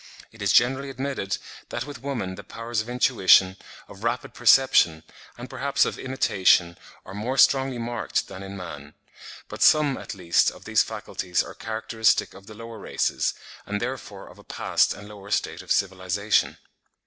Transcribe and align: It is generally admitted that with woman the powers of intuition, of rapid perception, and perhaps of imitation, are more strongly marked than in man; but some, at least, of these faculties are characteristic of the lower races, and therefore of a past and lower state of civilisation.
It 0.31 0.41
is 0.41 0.51
generally 0.51 0.89
admitted 0.89 1.37
that 1.69 1.83
with 1.85 2.01
woman 2.01 2.33
the 2.33 2.43
powers 2.43 2.81
of 2.81 2.89
intuition, 2.89 3.55
of 3.87 4.03
rapid 4.03 4.33
perception, 4.33 5.03
and 5.37 5.47
perhaps 5.47 5.85
of 5.85 5.99
imitation, 5.99 6.75
are 7.05 7.13
more 7.13 7.37
strongly 7.37 7.77
marked 7.77 8.27
than 8.27 8.41
in 8.41 8.57
man; 8.57 8.95
but 9.47 9.61
some, 9.61 9.97
at 9.99 10.15
least, 10.15 10.49
of 10.49 10.65
these 10.65 10.81
faculties 10.81 11.43
are 11.43 11.53
characteristic 11.53 12.33
of 12.33 12.47
the 12.47 12.55
lower 12.55 12.79
races, 12.79 13.35
and 13.67 13.79
therefore 13.79 14.27
of 14.27 14.39
a 14.39 14.43
past 14.43 14.95
and 14.95 15.07
lower 15.07 15.29
state 15.29 15.61
of 15.61 15.71
civilisation. 15.71 16.57